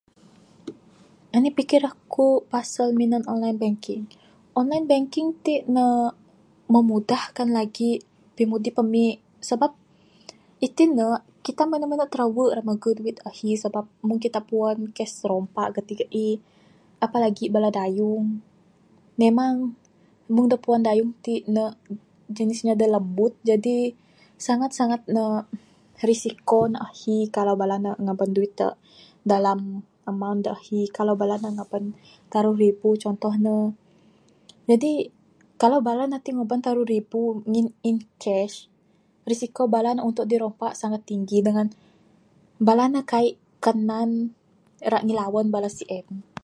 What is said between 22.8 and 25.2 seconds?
da lembut jadi sangat-sangat